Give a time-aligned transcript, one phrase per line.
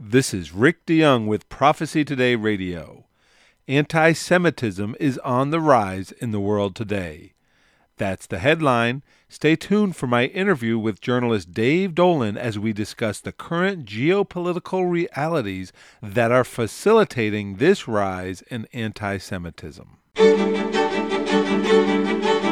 [0.00, 3.06] This is Rick DeYoung with Prophecy Today Radio.
[3.66, 7.32] Anti Semitism is on the rise in the world today.
[7.96, 9.02] That's the headline.
[9.28, 14.88] Stay tuned for my interview with journalist Dave Dolan as we discuss the current geopolitical
[14.88, 19.96] realities that are facilitating this rise in anti Semitism.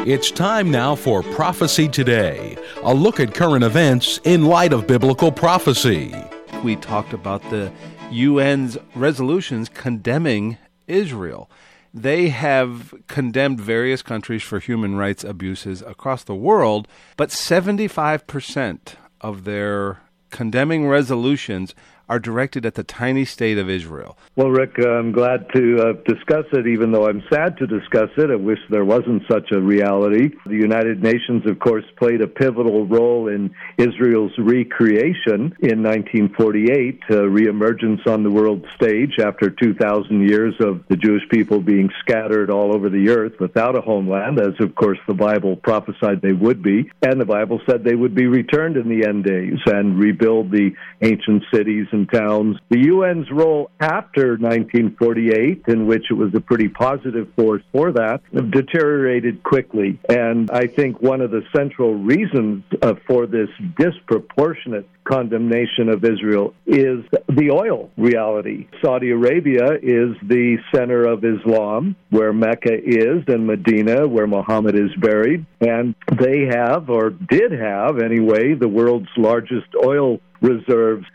[0.05, 5.31] It's time now for Prophecy Today, a look at current events in light of biblical
[5.31, 6.13] prophecy.
[6.63, 7.71] We talked about the
[8.11, 10.57] UN's resolutions condemning
[10.87, 11.49] Israel.
[11.93, 19.43] They have condemned various countries for human rights abuses across the world, but 75% of
[19.43, 21.73] their condemning resolutions
[22.09, 24.17] are directed at the tiny state of Israel.
[24.35, 28.31] Well, Rick, I'm glad to uh, discuss it, even though I'm sad to discuss it.
[28.31, 30.29] I wish there wasn't such a reality.
[30.45, 37.15] The United Nations, of course, played a pivotal role in Israel's recreation in 1948, uh,
[37.15, 42.75] reemergence on the world stage after 2,000 years of the Jewish people being scattered all
[42.75, 46.89] over the earth without a homeland, as of course the Bible prophesied they would be.
[47.01, 50.71] And the Bible said they would be returned in the end days and rebuild the
[51.01, 52.57] ancient cities and towns.
[52.69, 58.21] The UN's role after 1948, in which it was a pretty positive force for that,
[58.51, 59.99] deteriorated quickly.
[60.09, 66.53] And I think one of the central reasons uh, for this disproportionate condemnation of Israel
[66.65, 68.67] is the oil reality.
[68.83, 74.93] Saudi Arabia is the center of Islam, where Mecca is, and Medina, where Muhammad is
[74.99, 75.45] buried.
[75.61, 81.05] And they have, or did have anyway, the world's largest oil reserves.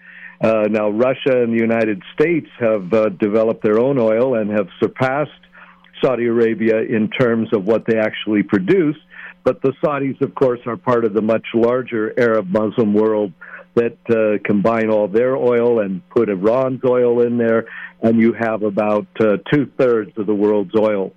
[0.43, 4.67] Uh, now, Russia and the United States have uh, developed their own oil and have
[4.81, 5.31] surpassed
[6.03, 8.97] Saudi Arabia in terms of what they actually produce.
[9.45, 13.33] But the Saudis, of course, are part of the much larger Arab Muslim world
[13.75, 17.67] that uh, combine all their oil and put Iran's oil in there,
[18.03, 21.13] and you have about uh, two thirds of the world's oil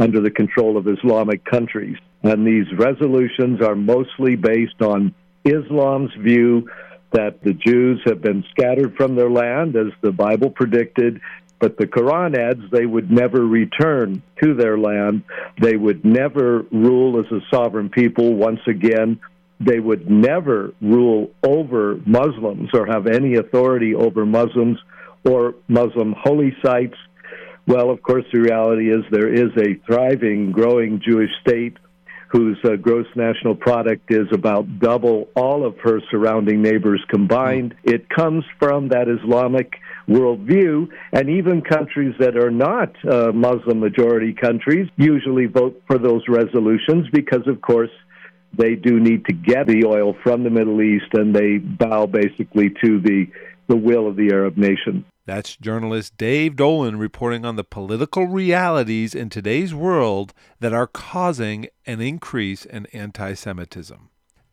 [0.00, 1.96] under the control of Islamic countries.
[2.24, 5.14] And these resolutions are mostly based on
[5.44, 6.68] Islam's view
[7.14, 11.20] that the Jews have been scattered from their land, as the Bible predicted,
[11.60, 15.22] but the Quran adds they would never return to their land.
[15.60, 19.20] They would never rule as a sovereign people once again.
[19.60, 24.78] They would never rule over Muslims or have any authority over Muslims
[25.24, 26.96] or Muslim holy sites.
[27.66, 31.78] Well, of course, the reality is there is a thriving, growing Jewish state
[32.34, 37.76] whose uh, gross national product is about double all of her surrounding neighbors combined.
[37.84, 39.74] It comes from that Islamic
[40.08, 46.22] worldview, and even countries that are not uh, Muslim majority countries usually vote for those
[46.28, 47.92] resolutions because, of course,
[48.52, 52.70] they do need to get the oil from the Middle East, and they bow basically
[52.84, 53.26] to the
[53.66, 55.04] the will of the Arab nation.
[55.26, 61.68] That's journalist Dave Dolan reporting on the political realities in today's world that are causing
[61.86, 64.10] an increase in anti Semitism.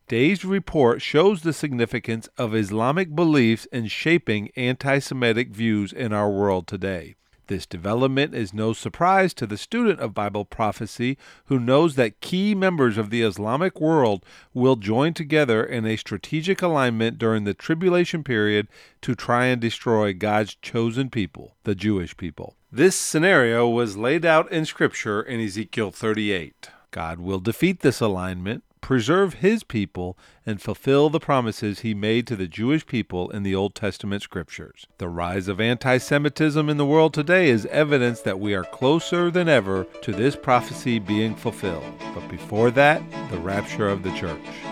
[0.07, 6.29] Dave's report shows the significance of Islamic beliefs in shaping anti Semitic views in our
[6.29, 7.15] world today.
[7.51, 11.17] This development is no surprise to the student of Bible prophecy
[11.47, 16.61] who knows that key members of the Islamic world will join together in a strategic
[16.61, 18.69] alignment during the tribulation period
[19.01, 22.55] to try and destroy God's chosen people, the Jewish people.
[22.71, 26.69] This scenario was laid out in Scripture in Ezekiel 38.
[26.91, 32.35] God will defeat this alignment preserve his people, and fulfill the promises he made to
[32.35, 34.87] the Jewish people in the Old Testament scriptures.
[34.97, 39.31] The rise of anti Semitism in the world today is evidence that we are closer
[39.31, 41.85] than ever to this prophecy being fulfilled.
[42.13, 44.70] But before that, the rapture of the church.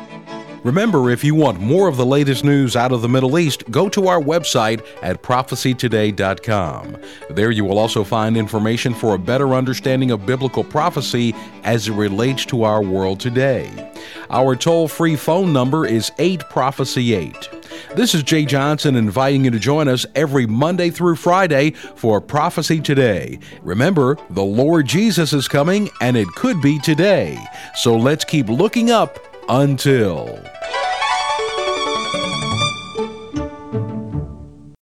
[0.64, 3.88] Remember, if you want more of the latest news out of the Middle East, go
[3.90, 6.98] to our website at prophecytoday.com.
[7.30, 11.34] There you will also find information for a better understanding of biblical prophecy
[11.64, 13.92] as it relates to our world today.
[14.30, 17.50] Our toll free phone number is 8 Prophecy 8.
[17.96, 22.82] This is Jay Johnson inviting you to join us every Monday through Friday for Prophecy
[22.82, 23.40] Today.
[23.64, 27.38] Remember, the Lord Jesus is coming and it could be today.
[27.76, 30.40] So let's keep looking up until.